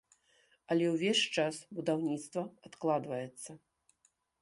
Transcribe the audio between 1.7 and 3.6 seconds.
будаўніцтва адкладваецца.